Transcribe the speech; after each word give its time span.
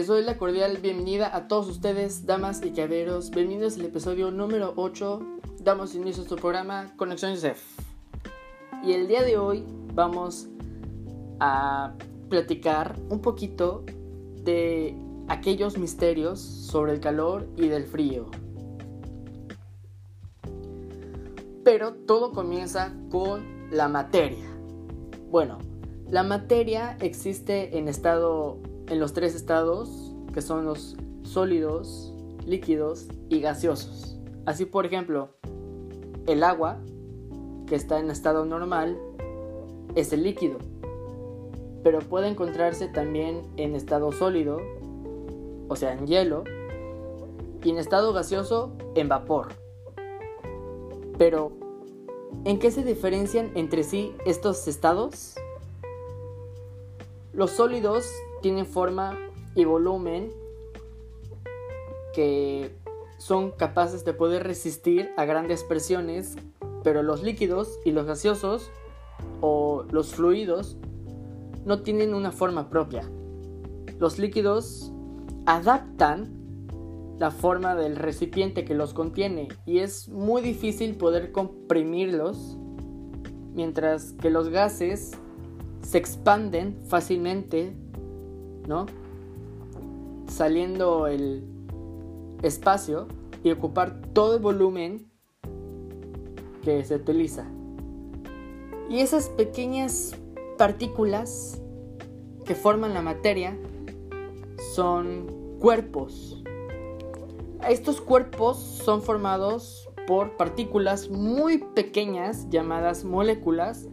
Les 0.00 0.06
doy 0.06 0.22
la 0.22 0.38
cordial 0.38 0.78
bienvenida 0.78 1.36
a 1.36 1.46
todos 1.46 1.68
ustedes, 1.68 2.24
damas 2.24 2.64
y 2.64 2.70
caballeros. 2.70 3.30
Bienvenidos 3.30 3.76
al 3.76 3.84
episodio 3.84 4.30
número 4.30 4.72
8. 4.76 5.20
Damos 5.62 5.94
inicio 5.94 6.22
a 6.22 6.26
su 6.26 6.36
programa 6.36 6.90
Conexión 6.96 7.34
Yosef. 7.34 7.62
Y 8.82 8.94
el 8.94 9.08
día 9.08 9.22
de 9.22 9.36
hoy 9.36 9.62
vamos 9.92 10.48
a 11.38 11.92
platicar 12.30 12.96
un 13.10 13.20
poquito 13.20 13.84
de 14.42 14.96
aquellos 15.28 15.76
misterios 15.76 16.40
sobre 16.40 16.94
el 16.94 17.00
calor 17.00 17.46
y 17.58 17.68
del 17.68 17.84
frío. 17.84 18.30
Pero 21.62 21.92
todo 21.92 22.32
comienza 22.32 22.94
con 23.10 23.68
la 23.70 23.88
materia. 23.88 24.48
Bueno, 25.28 25.58
la 26.08 26.22
materia 26.22 26.96
existe 27.02 27.76
en 27.76 27.86
estado 27.86 28.62
en 28.90 29.00
los 29.00 29.12
tres 29.12 29.34
estados 29.34 30.12
que 30.34 30.42
son 30.42 30.66
los 30.66 30.96
sólidos, 31.22 32.12
líquidos 32.44 33.06
y 33.28 33.40
gaseosos. 33.40 34.18
Así 34.46 34.64
por 34.64 34.84
ejemplo, 34.84 35.30
el 36.26 36.42
agua 36.42 36.78
que 37.66 37.76
está 37.76 38.00
en 38.00 38.10
estado 38.10 38.44
normal 38.44 38.98
es 39.94 40.12
el 40.12 40.24
líquido, 40.24 40.58
pero 41.82 42.00
puede 42.00 42.28
encontrarse 42.28 42.88
también 42.88 43.42
en 43.56 43.74
estado 43.74 44.12
sólido, 44.12 44.58
o 45.68 45.76
sea, 45.76 45.92
en 45.92 46.06
hielo, 46.06 46.44
y 47.62 47.70
en 47.70 47.78
estado 47.78 48.12
gaseoso 48.12 48.72
en 48.94 49.08
vapor. 49.08 49.48
Pero, 51.18 51.52
¿en 52.44 52.58
qué 52.58 52.70
se 52.70 52.82
diferencian 52.82 53.52
entre 53.54 53.84
sí 53.84 54.14
estos 54.24 54.66
estados? 54.66 55.34
Los 57.32 57.52
sólidos 57.52 58.10
tienen 58.40 58.66
forma 58.66 59.18
y 59.54 59.64
volumen 59.64 60.30
que 62.14 62.74
son 63.18 63.50
capaces 63.50 64.04
de 64.04 64.14
poder 64.14 64.44
resistir 64.44 65.10
a 65.16 65.24
grandes 65.24 65.62
presiones, 65.62 66.36
pero 66.82 67.02
los 67.02 67.22
líquidos 67.22 67.78
y 67.84 67.92
los 67.92 68.06
gaseosos 68.06 68.70
o 69.40 69.84
los 69.90 70.14
fluidos 70.14 70.76
no 71.64 71.82
tienen 71.82 72.14
una 72.14 72.32
forma 72.32 72.70
propia. 72.70 73.02
Los 73.98 74.18
líquidos 74.18 74.92
adaptan 75.46 76.40
la 77.18 77.30
forma 77.30 77.74
del 77.74 77.96
recipiente 77.96 78.64
que 78.64 78.74
los 78.74 78.94
contiene 78.94 79.48
y 79.66 79.80
es 79.80 80.08
muy 80.08 80.40
difícil 80.40 80.96
poder 80.96 81.32
comprimirlos, 81.32 82.56
mientras 83.52 84.12
que 84.14 84.30
los 84.30 84.48
gases 84.48 85.10
se 85.82 85.98
expanden 85.98 86.78
fácilmente, 86.88 87.76
¿no? 88.66 88.86
Saliendo 90.28 91.06
el 91.06 91.44
espacio 92.42 93.08
y 93.42 93.50
ocupar 93.50 94.00
todo 94.12 94.36
el 94.36 94.40
volumen 94.40 95.10
que 96.62 96.84
se 96.84 96.96
utiliza. 96.96 97.46
Y 98.88 99.00
esas 99.00 99.28
pequeñas 99.28 100.16
partículas 100.58 101.60
que 102.44 102.54
forman 102.54 102.94
la 102.94 103.02
materia 103.02 103.56
son 104.74 105.26
cuerpos. 105.60 106.42
Estos 107.68 108.00
cuerpos 108.00 108.58
son 108.58 109.02
formados 109.02 109.88
por 110.06 110.36
partículas 110.36 111.08
muy 111.10 111.58
pequeñas 111.58 112.48
llamadas 112.50 113.04
moléculas 113.04 113.88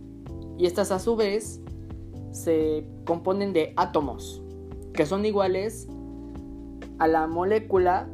y 0.57 0.65
estas 0.65 0.91
a 0.91 0.99
su 0.99 1.15
vez 1.15 1.61
se 2.31 2.87
componen 3.05 3.53
de 3.53 3.73
átomos, 3.75 4.41
que 4.97 5.05
son 5.05 5.25
iguales 5.25 5.87
a 6.97 7.07
la 7.07 7.27
molécula 7.27 8.09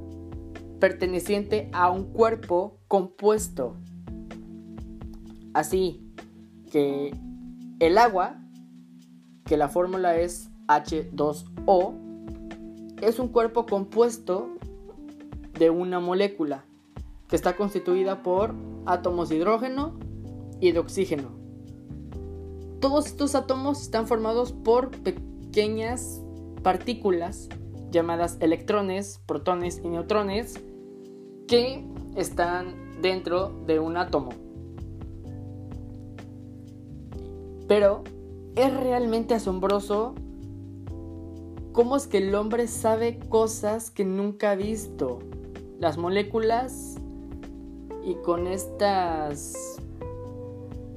perteneciente 0.81 1.69
a 1.71 1.89
un 1.89 2.03
cuerpo 2.11 2.77
compuesto. 2.89 3.77
Así 5.53 6.05
que 6.71 7.15
el 7.79 7.97
agua, 7.97 8.35
que 9.45 9.55
la 9.55 9.69
fórmula 9.69 10.17
es 10.17 10.51
H2O, 10.67 11.93
es 13.01 13.17
un 13.17 13.29
cuerpo 13.29 13.65
compuesto 13.65 14.49
de 15.57 15.69
una 15.69 16.01
molécula 16.01 16.65
que 17.29 17.37
está 17.37 17.55
constituida 17.55 18.21
por 18.23 18.53
átomos 18.85 19.29
de 19.29 19.37
hidrógeno 19.37 19.97
y 20.59 20.73
de 20.73 20.79
oxígeno. 20.79 21.29
Todos 22.81 23.05
estos 23.05 23.35
átomos 23.35 23.81
están 23.81 24.05
formados 24.05 24.51
por 24.51 24.91
pequeñas 24.91 26.22
partículas 26.63 27.49
llamadas 27.91 28.37
electrones, 28.39 29.21
protones 29.25 29.79
y 29.83 29.89
neutrones 29.89 30.55
que 31.47 31.85
están 32.15 33.01
dentro 33.01 33.49
de 33.67 33.79
un 33.79 33.97
átomo. 33.97 34.31
Pero 37.67 38.03
es 38.55 38.73
realmente 38.73 39.35
asombroso 39.35 40.15
cómo 41.71 41.95
es 41.95 42.07
que 42.07 42.19
el 42.19 42.33
hombre 42.35 42.67
sabe 42.67 43.19
cosas 43.29 43.91
que 43.91 44.05
nunca 44.05 44.51
ha 44.51 44.55
visto. 44.55 45.19
Las 45.79 45.97
moléculas 45.97 46.95
y 48.03 48.15
con 48.15 48.47
estas 48.47 49.77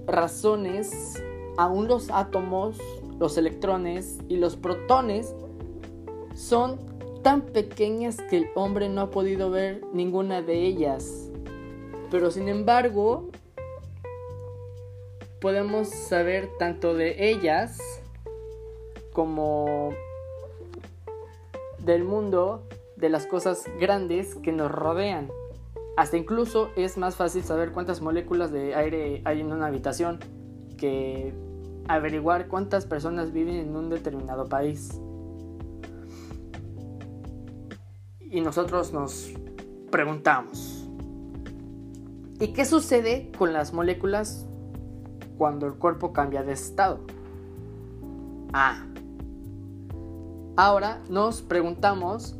razones 0.07 1.23
aún 1.57 1.89
los 1.89 2.11
átomos, 2.11 2.79
los 3.19 3.37
electrones 3.39 4.19
y 4.29 4.37
los 4.37 4.57
protones 4.57 5.35
son 6.37 6.79
tan 7.23 7.41
pequeñas 7.43 8.19
que 8.31 8.37
el 8.37 8.51
hombre 8.55 8.89
no 8.89 9.01
ha 9.01 9.11
podido 9.11 9.51
ver 9.51 9.83
ninguna 9.93 10.43
de 10.43 10.65
ellas. 10.65 11.29
Pero 12.11 12.31
sin 12.31 12.49
embargo, 12.49 13.31
podemos 15.41 15.89
saber 15.89 16.51
tanto 16.59 16.95
de 16.95 17.31
ellas 17.31 17.79
como 19.13 19.91
del 21.79 22.05
mundo, 22.05 22.63
de 22.97 23.09
las 23.09 23.27
cosas 23.27 23.65
grandes 23.81 24.35
que 24.37 24.53
nos 24.53 24.71
rodean. 24.71 25.31
Hasta 25.97 26.19
incluso 26.19 26.71
es 26.77 26.99
más 26.99 27.17
fácil 27.17 27.43
saber 27.43 27.73
cuántas 27.73 28.03
moléculas 28.03 28.53
de 28.53 28.75
aire 28.75 29.23
hay 29.25 29.41
en 29.41 29.53
una 29.53 29.67
habitación 29.67 30.21
que 30.77 31.33
averiguar 31.89 32.49
cuántas 32.49 32.85
personas 32.85 33.33
viven 33.33 33.57
en 33.57 33.75
un 33.75 33.89
determinado 33.89 34.47
país. 34.47 35.01
Y 38.37 38.43
nosotros 38.43 38.93
nos 38.93 39.33
preguntamos, 39.91 40.87
¿y 42.39 42.49
qué 42.49 42.67
sucede 42.67 43.33
con 43.39 43.55
las 43.55 43.73
moléculas 43.73 44.45
cuando 45.39 45.67
el 45.67 45.77
cuerpo 45.77 46.13
cambia 46.13 46.43
de 46.43 46.53
estado? 46.53 47.01
Ah, 48.53 48.85
ahora 50.55 51.03
nos 51.09 51.41
preguntamos 51.41 52.37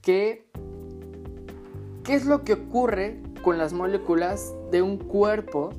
¿qué 0.00 0.48
es 2.08 2.24
lo 2.24 2.44
que 2.44 2.52
ocurre 2.52 3.20
con 3.42 3.58
las 3.58 3.72
moléculas 3.72 4.54
de 4.70 4.80
un 4.80 4.96
cuerpo 4.96 5.70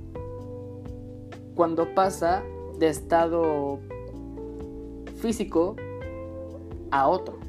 cuando 1.56 1.96
pasa 1.96 2.44
de 2.80 2.90
estado 2.90 3.80
físico 5.22 5.78
a 6.92 7.08
otro. 7.08 7.47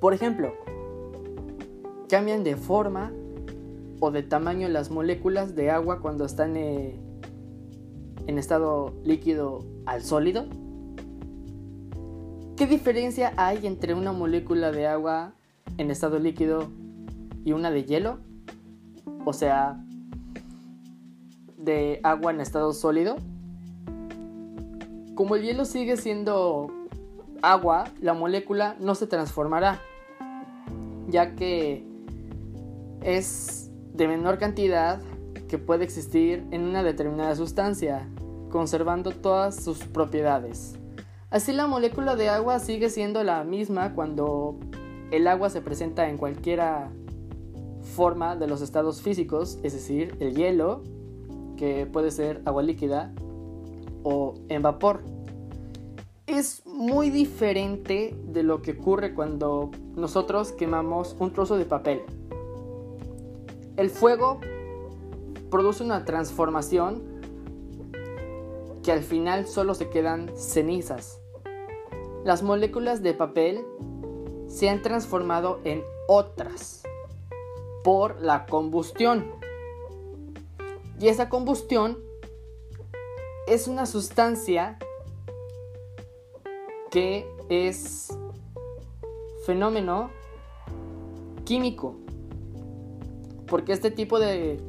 Por 0.00 0.14
ejemplo, 0.14 0.52
cambian 2.08 2.44
de 2.44 2.56
forma 2.56 3.12
o 4.00 4.10
de 4.10 4.22
tamaño 4.22 4.68
las 4.68 4.90
moléculas 4.90 5.54
de 5.56 5.70
agua 5.70 6.00
cuando 6.00 6.24
están 6.24 6.56
eh, 6.56 7.00
en 8.26 8.38
estado 8.38 8.94
líquido 9.04 9.64
al 9.86 10.02
sólido. 10.02 10.46
¿Qué 12.56 12.66
diferencia 12.66 13.32
hay 13.36 13.66
entre 13.66 13.94
una 13.94 14.12
molécula 14.12 14.70
de 14.70 14.86
agua 14.86 15.32
en 15.78 15.90
estado 15.90 16.18
líquido 16.18 16.68
y 17.44 17.52
una 17.52 17.70
de 17.70 17.84
hielo? 17.84 18.18
O 19.24 19.32
sea, 19.32 19.82
de 21.56 22.00
agua 22.02 22.32
en 22.32 22.40
estado 22.40 22.72
sólido. 22.72 23.16
Como 25.14 25.34
el 25.34 25.42
hielo 25.42 25.64
sigue 25.64 25.96
siendo 25.96 26.70
agua, 27.42 27.84
la 28.00 28.14
molécula 28.14 28.76
no 28.80 28.94
se 28.94 29.06
transformará, 29.06 29.80
ya 31.08 31.34
que 31.34 31.84
es 33.02 33.70
de 33.94 34.06
menor 34.06 34.38
cantidad 34.38 35.00
que 35.48 35.58
puede 35.58 35.84
existir 35.84 36.46
en 36.50 36.62
una 36.62 36.82
determinada 36.82 37.34
sustancia, 37.34 38.08
conservando 38.50 39.10
todas 39.10 39.56
sus 39.56 39.78
propiedades. 39.78 40.78
Así 41.30 41.52
la 41.52 41.66
molécula 41.66 42.16
de 42.16 42.28
agua 42.28 42.58
sigue 42.58 42.90
siendo 42.90 43.22
la 43.24 43.44
misma 43.44 43.94
cuando 43.94 44.58
el 45.10 45.26
agua 45.26 45.50
se 45.50 45.60
presenta 45.60 46.08
en 46.08 46.16
cualquiera 46.16 46.90
forma 47.82 48.36
de 48.36 48.46
los 48.46 48.60
estados 48.60 49.02
físicos, 49.02 49.58
es 49.62 49.72
decir, 49.72 50.16
el 50.20 50.34
hielo, 50.34 50.82
que 51.56 51.86
puede 51.86 52.10
ser 52.10 52.42
agua 52.44 52.62
líquida, 52.62 53.12
o 54.04 54.34
en 54.48 54.62
vapor. 54.62 55.02
Es 56.28 56.64
muy 56.66 57.08
diferente 57.08 58.14
de 58.26 58.42
lo 58.42 58.60
que 58.60 58.72
ocurre 58.72 59.14
cuando 59.14 59.70
nosotros 59.96 60.52
quemamos 60.52 61.16
un 61.18 61.32
trozo 61.32 61.56
de 61.56 61.64
papel. 61.64 62.02
El 63.78 63.88
fuego 63.88 64.38
produce 65.50 65.82
una 65.82 66.04
transformación 66.04 67.02
que 68.82 68.92
al 68.92 69.02
final 69.02 69.46
solo 69.46 69.74
se 69.74 69.88
quedan 69.88 70.30
cenizas. 70.36 71.18
Las 72.24 72.42
moléculas 72.42 73.02
de 73.02 73.14
papel 73.14 73.64
se 74.48 74.68
han 74.68 74.82
transformado 74.82 75.60
en 75.64 75.82
otras 76.08 76.82
por 77.82 78.20
la 78.20 78.44
combustión. 78.44 79.32
Y 81.00 81.08
esa 81.08 81.30
combustión 81.30 81.98
es 83.46 83.66
una 83.66 83.86
sustancia 83.86 84.78
que 86.90 87.26
es 87.48 88.16
fenómeno 89.46 90.10
químico. 91.44 91.96
Porque 93.46 93.72
este 93.72 93.90
tipo 93.90 94.18
de 94.18 94.60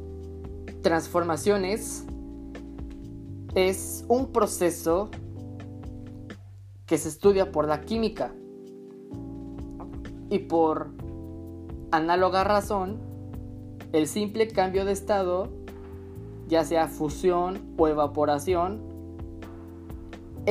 transformaciones 0.82 2.04
es 3.54 4.04
un 4.08 4.32
proceso 4.32 5.10
que 6.86 6.98
se 6.98 7.08
estudia 7.08 7.52
por 7.52 7.68
la 7.68 7.82
química. 7.82 8.32
Y 10.30 10.40
por 10.40 10.88
análoga 11.90 12.44
razón, 12.44 12.98
el 13.92 14.06
simple 14.06 14.48
cambio 14.48 14.84
de 14.84 14.92
estado, 14.92 15.48
ya 16.48 16.64
sea 16.64 16.88
fusión 16.88 17.74
o 17.76 17.88
evaporación, 17.88 18.89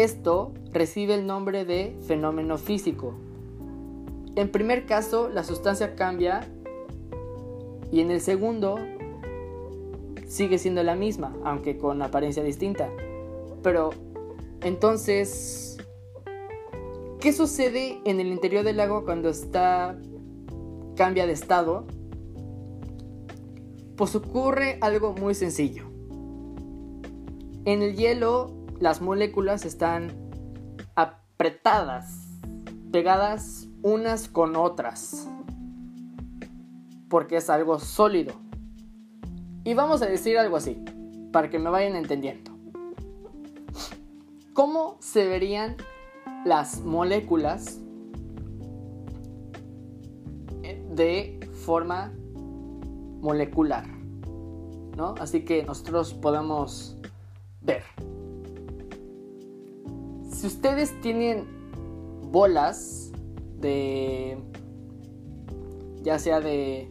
esto 0.04 0.54
recibe 0.72 1.16
el 1.16 1.26
nombre 1.26 1.66
de 1.66 1.96
fenómeno 2.08 2.58
físico. 2.58 3.14
En 4.36 4.50
primer 4.50 4.86
caso, 4.86 5.30
la 5.30 5.44
sustancia 5.44 5.96
cambia 5.96 6.48
y 7.92 8.02
en 8.02 8.12
el 8.12 8.22
segundo 8.22 8.78
sigue 10.28 10.58
siendo 10.58 10.84
la 10.84 10.96
misma, 10.96 11.36
aunque 11.44 11.78
con 11.78 12.02
apariencia 12.02 12.44
distinta. 12.44 12.90
Pero 13.64 13.90
entonces, 14.62 15.78
¿qué 17.20 17.34
sucede 17.34 18.00
en 18.06 18.20
el 18.20 18.28
interior 18.28 18.64
del 18.64 18.80
agua 18.80 19.04
cuando 19.04 19.30
está 19.30 19.98
cambia 20.96 21.26
de 21.26 21.34
estado? 21.34 21.86
Pues 23.96 24.16
ocurre 24.16 24.78
algo 24.82 25.14
muy 25.14 25.34
sencillo. 25.34 25.84
En 27.66 27.82
el 27.82 27.96
hielo 27.96 28.59
las 28.80 29.02
moléculas 29.02 29.66
están 29.66 30.12
apretadas, 30.96 32.28
pegadas 32.92 33.68
unas 33.82 34.30
con 34.30 34.56
otras, 34.56 35.28
porque 37.10 37.38
es 37.38 37.50
algo 37.50 37.80
sólido. 37.80 38.34
Y 39.66 39.74
vamos 39.74 40.02
a 40.02 40.06
decir 40.06 40.38
algo 40.38 40.56
así, 40.56 40.82
para 41.32 41.50
que 41.50 41.60
me 41.60 41.70
vayan 41.70 41.96
entendiendo. 41.96 42.52
¿Cómo 44.54 44.98
se 45.00 45.28
verían 45.28 45.76
las 46.46 46.82
moléculas 46.82 47.80
de 50.96 51.40
forma 51.66 52.12
molecular? 53.22 53.86
¿No? 54.96 55.16
Así 55.20 55.46
que 55.46 55.64
nosotros 55.64 56.14
podemos 56.14 56.98
ver. 57.62 57.84
Si 60.40 60.48
ustedes 60.48 60.98
tienen 61.02 61.46
bolas 62.32 63.12
de 63.58 64.38
ya 66.02 66.18
sea 66.18 66.40
de 66.40 66.88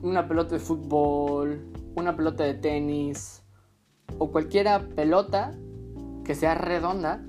una 0.00 0.28
pelota 0.28 0.54
de 0.54 0.60
fútbol, 0.60 1.60
una 1.96 2.14
pelota 2.14 2.44
de 2.44 2.54
tenis 2.54 3.42
o 4.18 4.30
cualquiera 4.30 4.86
pelota 4.94 5.50
que 6.24 6.36
sea 6.36 6.54
redonda, 6.54 7.20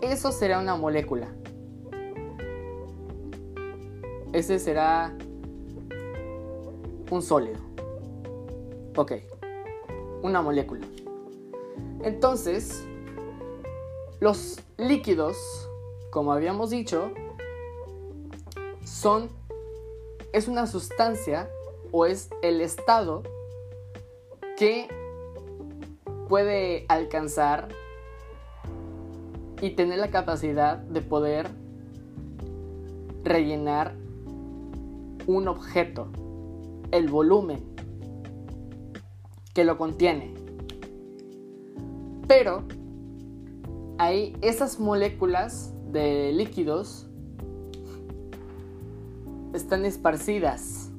eso 0.00 0.30
será 0.30 0.60
una 0.60 0.76
molécula. 0.76 1.34
Ese 4.32 4.60
será 4.60 5.16
un 7.10 7.22
sólido. 7.22 7.58
Ok, 8.94 9.14
una 10.22 10.40
molécula. 10.42 10.86
Entonces, 12.02 12.84
los 14.20 14.60
líquidos, 14.76 15.36
como 16.10 16.32
habíamos 16.32 16.70
dicho, 16.70 17.12
son 18.84 19.30
es 20.32 20.48
una 20.48 20.66
sustancia 20.66 21.50
o 21.90 22.06
es 22.06 22.30
el 22.42 22.60
estado 22.60 23.22
que 24.56 24.88
puede 26.28 26.84
alcanzar 26.88 27.68
y 29.60 29.70
tener 29.70 29.98
la 29.98 30.10
capacidad 30.10 30.76
de 30.76 31.02
poder 31.02 31.48
rellenar 33.24 33.94
un 35.26 35.48
objeto, 35.48 36.08
el 36.92 37.08
volumen 37.08 37.74
que 39.52 39.64
lo 39.64 39.76
contiene. 39.76 40.39
Pero 42.30 42.62
hay 43.98 44.36
esas 44.40 44.78
moléculas 44.78 45.74
de 45.90 46.30
líquidos 46.32 47.08
están 49.52 49.84
esparcidas. 49.84 50.92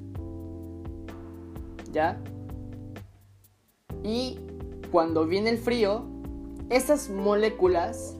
¿Ya? 1.94 2.22
Y 4.04 4.40
cuando 4.92 5.26
viene 5.26 5.52
el 5.52 5.58
frío, 5.58 6.04
esas 6.70 7.10
moléculas 7.10 8.18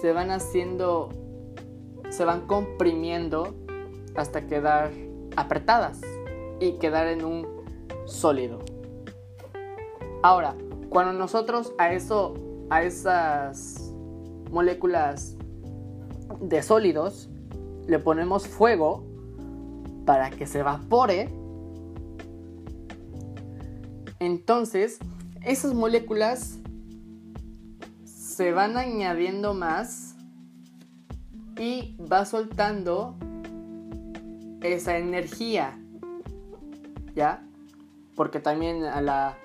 se 0.00 0.12
van 0.12 0.32
haciendo, 0.32 1.10
se 2.10 2.24
van 2.24 2.48
comprimiendo 2.48 3.54
hasta 4.16 4.48
quedar 4.48 4.90
apretadas 5.36 6.00
y 6.58 6.72
quedar 6.72 7.06
en 7.06 7.24
un 7.24 7.46
sólido. 8.04 8.58
Ahora, 10.24 10.56
cuando 10.92 11.14
nosotros 11.14 11.72
a 11.78 11.94
eso, 11.94 12.34
a 12.68 12.82
esas 12.82 13.94
moléculas 14.50 15.38
de 16.38 16.62
sólidos, 16.62 17.30
le 17.86 17.98
ponemos 17.98 18.46
fuego, 18.46 19.02
para 20.04 20.28
que 20.28 20.46
se 20.46 20.58
evapore, 20.58 21.30
entonces 24.18 24.98
esas 25.40 25.72
moléculas 25.72 26.58
se 28.04 28.52
van 28.52 28.76
añadiendo 28.76 29.54
más 29.54 30.14
y 31.58 31.96
va 32.00 32.26
soltando 32.26 33.16
esa 34.60 34.98
energía, 34.98 35.78
¿ya? 37.14 37.42
Porque 38.14 38.40
también 38.40 38.84
a 38.84 39.00
la 39.00 39.38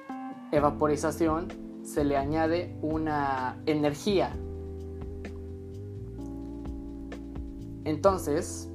evaporización 0.51 1.47
se 1.83 2.03
le 2.03 2.17
añade 2.17 2.75
una 2.81 3.57
energía. 3.65 4.31
Entonces, 7.85 8.69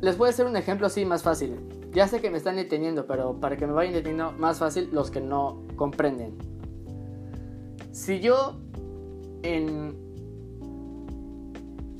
les 0.00 0.18
voy 0.18 0.28
a 0.28 0.30
hacer 0.30 0.46
un 0.46 0.56
ejemplo 0.56 0.86
así 0.86 1.04
más 1.04 1.22
fácil. 1.22 1.56
Ya 1.92 2.08
sé 2.08 2.20
que 2.20 2.30
me 2.30 2.38
están 2.38 2.56
deteniendo, 2.56 3.06
pero 3.06 3.38
para 3.38 3.56
que 3.56 3.66
me 3.66 3.72
vayan 3.72 3.92
deteniendo 3.92 4.32
más 4.32 4.58
fácil 4.58 4.88
los 4.92 5.10
que 5.10 5.20
no 5.20 5.62
comprenden. 5.76 6.36
Si 7.92 8.20
yo 8.20 8.60
en 9.42 10.10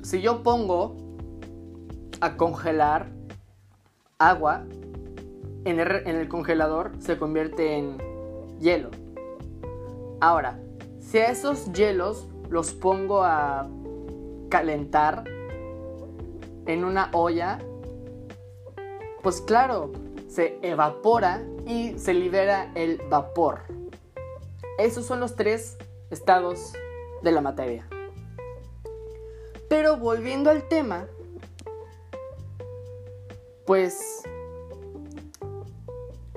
si 0.02 0.20
yo 0.20 0.42
pongo 0.42 0.96
a 2.20 2.36
congelar 2.36 3.12
agua 4.18 4.64
en 5.64 5.80
el, 5.80 6.28
congelador 6.28 6.92
se 7.00 7.18
convierte 7.18 7.76
en 7.76 7.98
hielo. 8.60 8.90
Ahora, 10.20 10.60
si 11.00 11.18
a 11.18 11.30
esos 11.30 11.72
hielos 11.72 12.28
los 12.48 12.72
pongo 12.72 13.22
a 13.22 13.68
calentar 14.48 15.24
en 16.66 16.84
una 16.84 17.10
olla 17.12 17.58
pues 19.22 19.40
claro, 19.42 19.92
se 20.28 20.58
evapora 20.62 21.42
y 21.66 21.98
se 21.98 22.14
libera 22.14 22.72
el 22.74 23.02
vapor. 23.10 23.60
Esos 24.78 25.04
son 25.04 25.20
los 25.20 25.36
tres 25.36 25.76
estados 26.10 26.72
de 27.22 27.32
la 27.32 27.42
materia. 27.42 27.86
Pero 29.68 29.98
volviendo 29.98 30.50
al 30.50 30.68
tema, 30.68 31.06
pues 33.66 34.22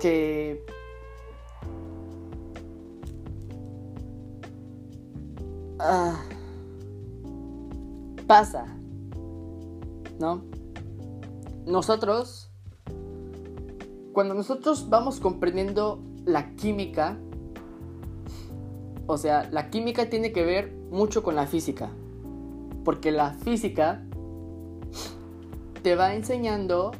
que 0.03 0.65
ah, 5.79 6.21
pasa, 8.27 8.65
¿no? 10.19 10.43
Nosotros, 11.65 12.51
cuando 14.11 14.33
nosotros 14.33 14.89
vamos 14.89 15.21
comprendiendo 15.21 16.03
la 16.25 16.53
química, 16.55 17.17
o 19.07 19.17
sea, 19.17 19.49
la 19.51 19.69
química 19.69 20.09
tiene 20.09 20.33
que 20.33 20.43
ver 20.43 20.73
mucho 20.91 21.23
con 21.23 21.37
la 21.37 21.47
física, 21.47 21.91
porque 22.83 23.13
la 23.13 23.31
física 23.35 24.03
te 25.81 25.95
va 25.95 26.13
enseñando, 26.13 26.91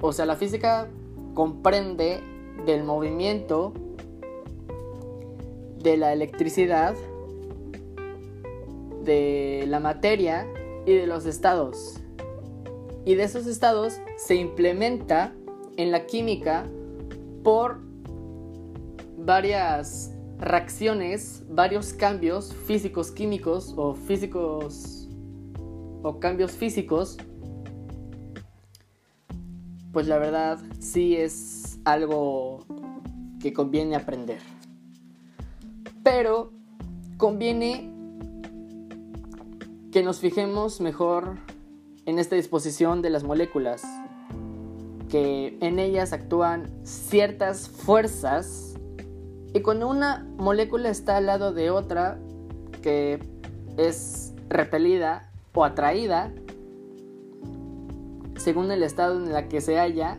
o 0.00 0.12
sea, 0.12 0.26
la 0.26 0.34
física 0.34 0.90
comprende 1.36 2.22
del 2.64 2.82
movimiento 2.82 3.74
de 5.82 5.98
la 5.98 6.14
electricidad, 6.14 6.96
de 9.04 9.66
la 9.68 9.78
materia 9.78 10.48
y 10.86 10.94
de 10.94 11.06
los 11.06 11.26
estados. 11.26 12.00
Y 13.04 13.16
de 13.16 13.24
esos 13.24 13.46
estados 13.46 14.00
se 14.16 14.34
implementa 14.34 15.34
en 15.76 15.92
la 15.92 16.06
química 16.06 16.64
por 17.44 17.80
varias 19.18 20.14
reacciones, 20.38 21.44
varios 21.50 21.92
cambios 21.92 22.54
físicos, 22.66 23.10
químicos 23.10 23.74
o 23.76 23.94
físicos 23.94 25.08
o 26.02 26.18
cambios 26.18 26.52
físicos, 26.52 27.18
pues 29.96 30.08
la 30.08 30.18
verdad 30.18 30.58
sí 30.78 31.16
es 31.16 31.78
algo 31.86 32.66
que 33.40 33.54
conviene 33.54 33.96
aprender. 33.96 34.40
Pero 36.02 36.52
conviene 37.16 37.90
que 39.90 40.02
nos 40.02 40.18
fijemos 40.18 40.82
mejor 40.82 41.38
en 42.04 42.18
esta 42.18 42.36
disposición 42.36 43.00
de 43.00 43.08
las 43.08 43.24
moléculas, 43.24 43.84
que 45.08 45.56
en 45.62 45.78
ellas 45.78 46.12
actúan 46.12 46.68
ciertas 46.84 47.70
fuerzas 47.70 48.74
y 49.54 49.62
cuando 49.62 49.88
una 49.88 50.28
molécula 50.36 50.90
está 50.90 51.16
al 51.16 51.24
lado 51.24 51.54
de 51.54 51.70
otra 51.70 52.18
que 52.82 53.18
es 53.78 54.34
repelida 54.50 55.32
o 55.54 55.64
atraída, 55.64 56.34
según 58.46 58.70
el 58.70 58.84
estado 58.84 59.18
en 59.18 59.34
el 59.34 59.48
que 59.48 59.60
se 59.60 59.76
halla 59.76 60.18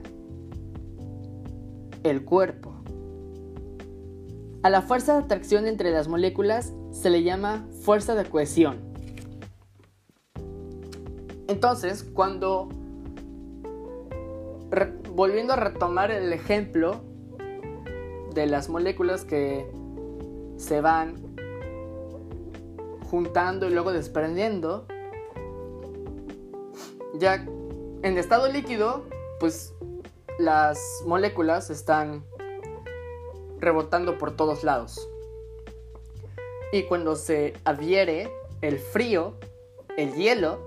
el 2.04 2.26
cuerpo. 2.26 2.74
A 4.64 4.70
la 4.70 4.82
fuerza 4.82 5.14
de 5.14 5.24
atracción 5.24 5.66
entre 5.66 5.92
las 5.92 6.10
moléculas 6.10 6.74
se 6.92 7.10
le 7.10 7.24
llama 7.24 7.66
fuerza 7.84 8.16
de 8.16 8.26
cohesión. 8.26 8.80
Entonces, 11.48 12.04
cuando, 12.04 12.68
volviendo 15.16 15.54
a 15.54 15.56
retomar 15.56 16.12
el 16.12 16.34
ejemplo 16.34 17.00
de 18.34 18.46
las 18.46 18.68
moléculas 18.68 19.24
que 19.24 19.72
se 20.58 20.82
van 20.82 21.16
juntando 23.10 23.70
y 23.70 23.70
luego 23.70 23.94
desprendiendo, 23.94 24.86
ya 27.18 27.46
en 28.04 28.18
estado 28.18 28.48
líquido, 28.50 29.04
pues 29.40 29.74
las 30.38 30.80
moléculas 31.06 31.70
están 31.70 32.24
rebotando 33.60 34.18
por 34.18 34.36
todos 34.36 34.64
lados. 34.64 35.10
Y 36.72 36.84
cuando 36.84 37.16
se 37.16 37.54
adhiere 37.64 38.32
el 38.62 38.80
frío, 38.80 39.36
el 39.98 40.14
hielo, 40.14 40.60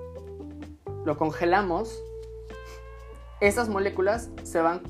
lo 1.04 1.16
congelamos, 1.16 2.02
esas 3.40 3.68
moléculas 3.68 4.30
se 4.42 4.60
van 4.60 4.82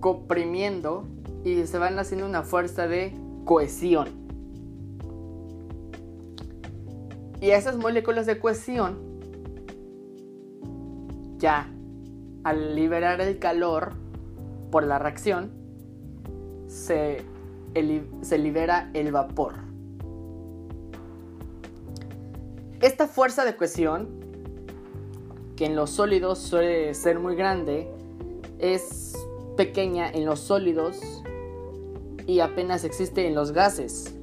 comprimiendo 0.00 1.06
y 1.44 1.66
se 1.66 1.78
van 1.78 1.98
haciendo 1.98 2.26
una 2.26 2.42
fuerza 2.42 2.88
de 2.88 3.14
cohesión. 3.44 4.26
Y 7.40 7.50
esas 7.50 7.76
moléculas 7.76 8.26
de 8.26 8.38
cohesión, 8.38 9.05
ya 11.38 11.68
al 12.44 12.74
liberar 12.74 13.20
el 13.20 13.38
calor 13.38 13.92
por 14.70 14.84
la 14.84 14.98
reacción, 14.98 15.50
se, 16.68 17.22
se 18.22 18.38
libera 18.38 18.90
el 18.94 19.12
vapor. 19.12 19.54
Esta 22.80 23.08
fuerza 23.08 23.44
de 23.44 23.56
cohesión, 23.56 24.08
que 25.56 25.66
en 25.66 25.76
los 25.76 25.90
sólidos 25.90 26.38
suele 26.38 26.94
ser 26.94 27.18
muy 27.18 27.34
grande, 27.34 27.88
es 28.58 29.14
pequeña 29.56 30.10
en 30.10 30.26
los 30.26 30.40
sólidos 30.40 31.22
y 32.26 32.40
apenas 32.40 32.84
existe 32.84 33.26
en 33.26 33.34
los 33.34 33.52
gases. 33.52 34.14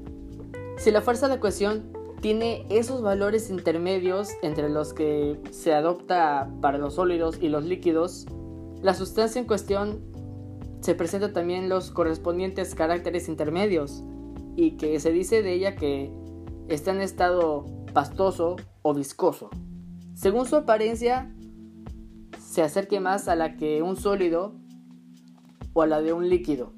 Si 0.78 0.92
la 0.92 1.02
fuerza 1.02 1.28
de 1.28 1.40
cohesión 1.40 1.93
tiene 2.24 2.66
esos 2.70 3.02
valores 3.02 3.50
intermedios 3.50 4.30
entre 4.44 4.70
los 4.70 4.94
que 4.94 5.42
se 5.52 5.74
adopta 5.74 6.50
para 6.62 6.78
los 6.78 6.94
sólidos 6.94 7.38
y 7.42 7.50
los 7.50 7.66
líquidos, 7.66 8.28
la 8.82 8.94
sustancia 8.94 9.42
en 9.42 9.46
cuestión 9.46 10.02
se 10.80 10.96
presenta 10.96 11.34
también 11.34 11.68
los 11.68 11.92
correspondientes 11.92 12.76
caracteres 12.76 13.28
intermedios 13.28 14.06
y 14.56 14.78
que 14.78 15.02
se 15.02 15.12
dice 15.12 15.44
de 15.44 15.52
ella 15.52 15.76
que 15.76 16.14
está 16.70 16.92
en 16.92 17.02
estado 17.02 17.66
pastoso 17.92 18.56
o 18.84 18.94
viscoso. 18.94 19.50
Según 20.14 20.46
su 20.46 20.56
apariencia, 20.56 21.30
se 22.40 22.62
acerque 22.62 23.02
más 23.02 23.28
a 23.28 23.36
la 23.36 23.58
que 23.58 23.82
un 23.82 23.98
sólido 23.98 24.56
o 25.74 25.82
a 25.82 25.88
la 25.88 26.02
de 26.02 26.14
un 26.14 26.30
líquido 26.30 26.72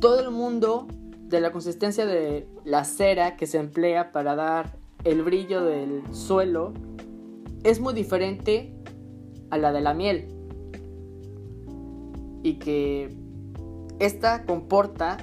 todo 0.00 0.20
el 0.20 0.30
mundo 0.30 0.86
de 1.28 1.40
la 1.40 1.50
consistencia 1.52 2.06
de 2.06 2.48
la 2.64 2.84
cera 2.84 3.36
que 3.36 3.46
se 3.46 3.58
emplea 3.58 4.12
para 4.12 4.34
dar 4.34 4.76
el 5.04 5.22
brillo 5.22 5.62
del 5.62 6.02
suelo 6.14 6.72
es 7.64 7.80
muy 7.80 7.94
diferente 7.94 8.74
a 9.50 9.58
la 9.58 9.72
de 9.72 9.80
la 9.80 9.94
miel 9.94 10.28
y 12.42 12.54
que 12.54 13.16
esta 13.98 14.44
comporta 14.44 15.16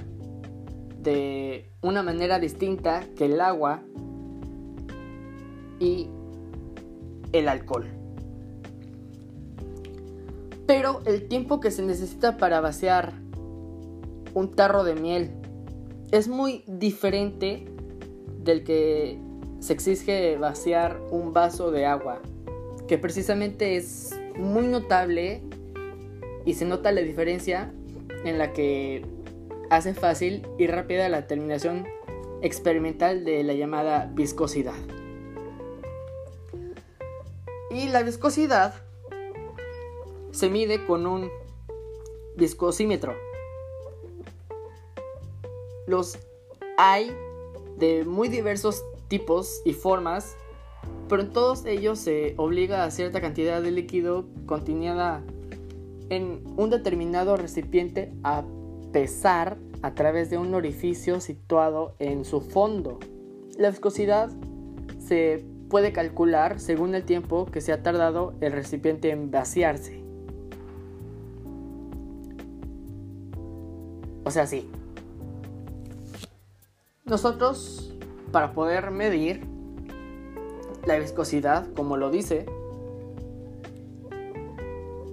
de 0.98 1.70
una 1.80 2.02
manera 2.02 2.38
distinta 2.38 3.04
que 3.16 3.26
el 3.26 3.40
agua 3.40 3.82
y 5.78 6.10
el 7.32 7.48
alcohol. 7.48 7.86
Pero 10.66 11.00
el 11.04 11.28
tiempo 11.28 11.60
que 11.60 11.70
se 11.70 11.82
necesita 11.82 12.36
para 12.36 12.60
vaciar 12.60 13.12
un 14.34 14.50
tarro 14.50 14.84
de 14.84 14.94
miel. 14.94 15.43
Es 16.10 16.28
muy 16.28 16.64
diferente 16.66 17.64
del 18.42 18.64
que 18.64 19.18
se 19.60 19.72
exige 19.72 20.36
vaciar 20.36 21.00
un 21.10 21.32
vaso 21.32 21.70
de 21.70 21.86
agua, 21.86 22.20
que 22.86 22.98
precisamente 22.98 23.76
es 23.76 24.10
muy 24.36 24.66
notable 24.66 25.42
y 26.44 26.54
se 26.54 26.64
nota 26.64 26.92
la 26.92 27.00
diferencia 27.00 27.72
en 28.24 28.38
la 28.38 28.52
que 28.52 29.04
hace 29.70 29.94
fácil 29.94 30.46
y 30.58 30.66
rápida 30.66 31.08
la 31.08 31.26
terminación 31.26 31.86
experimental 32.42 33.24
de 33.24 33.42
la 33.42 33.54
llamada 33.54 34.10
viscosidad. 34.14 34.74
Y 37.70 37.88
la 37.88 38.02
viscosidad 38.02 38.74
se 40.30 40.50
mide 40.50 40.84
con 40.86 41.06
un 41.06 41.30
viscosímetro 42.36 43.14
los 45.86 46.18
hay 46.76 47.14
de 47.78 48.04
muy 48.04 48.28
diversos 48.28 48.84
tipos 49.08 49.60
y 49.64 49.72
formas, 49.72 50.36
pero 51.08 51.22
en 51.22 51.30
todos 51.30 51.64
ellos 51.66 51.98
se 51.98 52.34
obliga 52.36 52.84
a 52.84 52.90
cierta 52.90 53.20
cantidad 53.20 53.62
de 53.62 53.70
líquido 53.70 54.26
contenida 54.46 55.22
en 56.10 56.42
un 56.56 56.70
determinado 56.70 57.36
recipiente 57.36 58.12
a 58.22 58.44
pesar 58.92 59.58
a 59.82 59.94
través 59.94 60.30
de 60.30 60.38
un 60.38 60.54
orificio 60.54 61.20
situado 61.20 61.94
en 61.98 62.24
su 62.24 62.40
fondo. 62.40 62.98
La 63.58 63.70
viscosidad 63.70 64.30
se 64.98 65.44
puede 65.68 65.92
calcular 65.92 66.60
según 66.60 66.94
el 66.94 67.04
tiempo 67.04 67.46
que 67.46 67.60
se 67.60 67.72
ha 67.72 67.82
tardado 67.82 68.34
el 68.40 68.52
recipiente 68.52 69.10
en 69.10 69.30
vaciarse. 69.30 70.02
O 74.24 74.30
sea, 74.30 74.46
sí, 74.46 74.70
nosotros, 77.04 77.92
para 78.32 78.52
poder 78.52 78.90
medir 78.90 79.46
la 80.86 80.98
viscosidad, 80.98 81.72
como 81.74 81.96
lo 81.96 82.10
dice, 82.10 82.46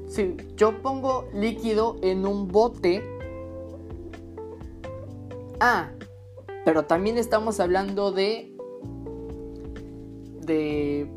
si 0.08 0.36
yo 0.56 0.82
pongo 0.82 1.26
líquido 1.34 1.98
en 2.02 2.26
un 2.26 2.48
bote, 2.48 3.04
ah, 5.60 5.92
Pero 6.64 6.86
también 6.86 7.18
estamos 7.18 7.60
hablando 7.60 8.12
de 8.12 8.52
de 10.42 11.10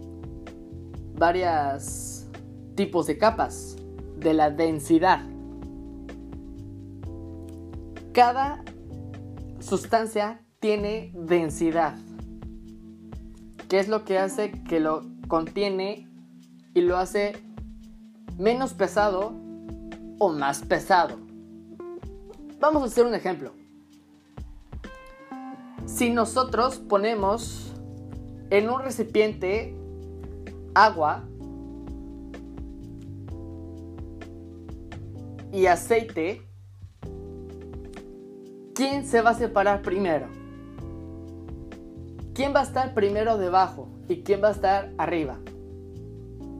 varios 1.16 2.26
tipos 2.74 3.06
de 3.06 3.18
capas, 3.18 3.76
de 4.16 4.34
la 4.34 4.50
densidad. 4.50 5.22
Cada 8.12 8.62
sustancia 9.60 10.43
tiene 10.64 11.10
densidad, 11.12 11.94
que 13.68 13.78
es 13.78 13.86
lo 13.86 14.06
que 14.06 14.16
hace 14.16 14.50
que 14.66 14.80
lo 14.80 15.02
contiene 15.28 16.08
y 16.72 16.80
lo 16.80 16.96
hace 16.96 17.34
menos 18.38 18.72
pesado 18.72 19.34
o 20.18 20.32
más 20.32 20.62
pesado. 20.62 21.18
Vamos 22.60 22.82
a 22.82 22.86
hacer 22.86 23.04
un 23.04 23.14
ejemplo. 23.14 23.52
Si 25.84 26.08
nosotros 26.08 26.78
ponemos 26.78 27.74
en 28.48 28.70
un 28.70 28.80
recipiente 28.80 29.76
agua 30.74 31.24
y 35.52 35.66
aceite, 35.66 36.40
¿quién 38.74 39.04
se 39.04 39.20
va 39.20 39.28
a 39.28 39.34
separar 39.34 39.82
primero? 39.82 40.43
¿Quién 42.34 42.52
va 42.52 42.60
a 42.60 42.62
estar 42.64 42.94
primero 42.94 43.38
debajo 43.38 43.86
y 44.08 44.22
quién 44.22 44.42
va 44.42 44.48
a 44.48 44.50
estar 44.50 44.92
arriba? 44.98 45.38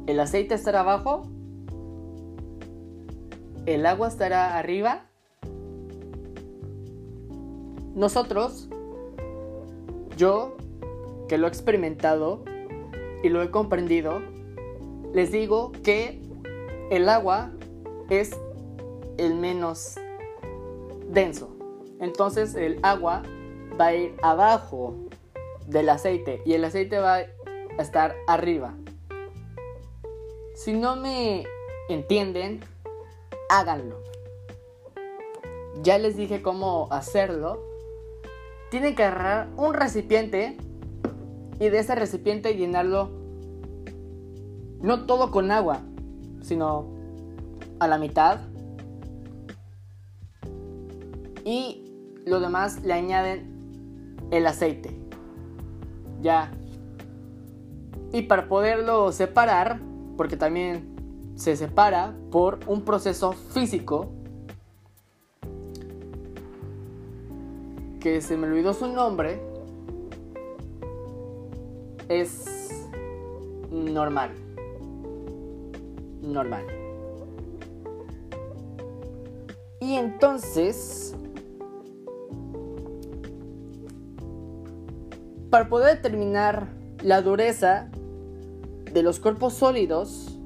¿El 0.06 0.20
aceite 0.20 0.54
estará 0.54 0.80
abajo? 0.80 1.22
¿El 3.66 3.84
agua 3.84 4.06
estará 4.06 4.56
arriba? 4.56 5.06
Nosotros, 7.96 8.68
yo 10.16 10.56
que 11.28 11.38
lo 11.38 11.48
he 11.48 11.48
experimentado 11.48 12.44
y 13.24 13.28
lo 13.28 13.42
he 13.42 13.50
comprendido, 13.50 14.22
les 15.12 15.32
digo 15.32 15.72
que 15.82 16.22
el 16.90 17.08
agua 17.08 17.50
es 18.10 18.30
el 19.16 19.34
menos 19.34 19.96
denso. 21.08 21.48
Entonces 21.98 22.54
el 22.54 22.78
agua 22.84 23.24
va 23.80 23.86
a 23.86 23.94
ir 23.96 24.14
abajo 24.22 24.94
del 25.66 25.88
aceite 25.88 26.42
y 26.44 26.52
el 26.54 26.64
aceite 26.64 26.98
va 26.98 27.16
a 27.16 27.82
estar 27.82 28.14
arriba. 28.26 28.74
Si 30.54 30.72
no 30.72 30.96
me 30.96 31.44
entienden, 31.88 32.60
háganlo. 33.48 34.02
Ya 35.82 35.98
les 35.98 36.16
dije 36.16 36.42
cómo 36.42 36.88
hacerlo. 36.90 37.60
Tienen 38.70 38.94
que 38.94 39.04
agarrar 39.04 39.48
un 39.56 39.74
recipiente 39.74 40.56
y 41.58 41.68
de 41.68 41.78
ese 41.78 41.94
recipiente 41.94 42.54
llenarlo 42.54 43.10
no 44.80 45.06
todo 45.06 45.30
con 45.30 45.50
agua, 45.50 45.80
sino 46.42 46.86
a 47.78 47.88
la 47.88 47.98
mitad. 47.98 48.40
Y 51.44 51.84
lo 52.26 52.40
demás 52.40 52.82
le 52.82 52.92
añaden 52.92 54.28
el 54.30 54.46
aceite. 54.46 55.03
Ya. 56.24 56.50
Y 58.14 58.22
para 58.22 58.48
poderlo 58.48 59.12
separar, 59.12 59.78
porque 60.16 60.38
también 60.38 61.34
se 61.34 61.54
separa 61.54 62.14
por 62.30 62.60
un 62.66 62.80
proceso 62.80 63.32
físico 63.32 64.08
que 68.00 68.22
se 68.22 68.38
me 68.38 68.46
olvidó 68.46 68.72
su 68.72 68.86
nombre, 68.86 69.38
es 72.08 72.88
normal. 73.70 74.30
Normal. 76.22 76.64
Y 79.78 79.96
entonces, 79.96 81.14
para 85.54 85.68
poder 85.68 85.98
determinar 85.98 86.66
la 87.04 87.22
dureza 87.22 87.88
de 88.92 89.04
los 89.04 89.20
cuerpos 89.20 89.54
sólidos 89.54 90.36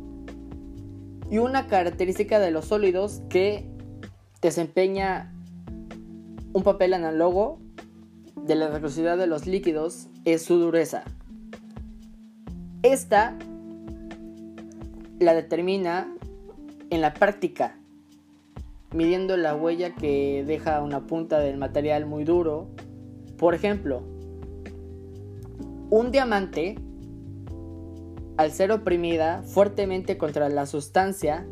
y 1.30 1.38
una 1.38 1.66
característica 1.66 2.38
de 2.38 2.50
los 2.50 2.66
sólidos 2.66 3.22
que 3.30 3.70
desempeña 4.42 5.32
un 6.52 6.62
papel 6.62 6.92
análogo 6.92 7.58
de 8.36 8.54
la 8.54 8.68
velocidad 8.68 9.16
de 9.16 9.26
los 9.26 9.46
líquidos 9.46 10.08
es 10.26 10.42
su 10.42 10.58
dureza. 10.58 11.04
Esta 12.82 13.34
la 15.20 15.32
determina 15.32 16.14
en 16.90 17.00
la 17.00 17.14
práctica, 17.14 17.78
midiendo 18.92 19.38
la 19.38 19.56
huella 19.56 19.94
que 19.94 20.44
deja 20.46 20.82
una 20.82 21.06
punta 21.06 21.38
del 21.38 21.56
material 21.56 22.04
muy 22.04 22.24
duro. 22.24 22.68
Por 23.38 23.54
ejemplo, 23.54 24.17
un 25.90 26.10
diamante, 26.10 26.76
al 28.36 28.52
ser 28.52 28.72
oprimida 28.72 29.42
fuertemente 29.42 30.16
contra 30.18 30.48
la 30.48 30.66
sustancia 30.66 31.46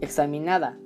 examinada 0.00 0.78